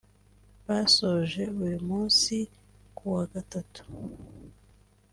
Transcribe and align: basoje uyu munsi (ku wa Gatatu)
basoje 0.67 1.43
uyu 1.63 1.79
munsi 1.89 2.35
(ku 2.95 3.03
wa 3.13 3.23
Gatatu) 3.33 3.83